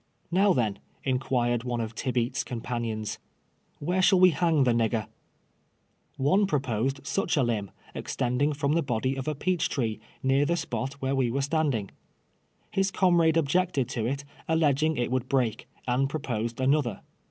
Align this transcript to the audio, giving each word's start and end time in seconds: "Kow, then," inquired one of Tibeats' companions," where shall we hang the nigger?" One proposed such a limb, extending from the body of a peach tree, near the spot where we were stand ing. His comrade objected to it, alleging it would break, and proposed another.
"Kow, 0.33 0.53
then," 0.55 0.79
inquired 1.03 1.63
one 1.63 1.79
of 1.79 1.93
Tibeats' 1.93 2.43
companions," 2.43 3.19
where 3.79 4.01
shall 4.01 4.19
we 4.19 4.31
hang 4.31 4.63
the 4.63 4.71
nigger?" 4.73 5.05
One 6.17 6.47
proposed 6.47 7.05
such 7.05 7.37
a 7.37 7.43
limb, 7.43 7.69
extending 7.93 8.51
from 8.53 8.73
the 8.73 8.81
body 8.81 9.15
of 9.15 9.27
a 9.27 9.35
peach 9.35 9.69
tree, 9.69 9.99
near 10.23 10.43
the 10.43 10.57
spot 10.57 10.93
where 11.03 11.13
we 11.13 11.29
were 11.29 11.43
stand 11.43 11.75
ing. 11.75 11.91
His 12.71 12.89
comrade 12.89 13.37
objected 13.37 13.87
to 13.89 14.07
it, 14.07 14.25
alleging 14.47 14.97
it 14.97 15.11
would 15.11 15.29
break, 15.29 15.67
and 15.87 16.09
proposed 16.09 16.59
another. 16.59 17.01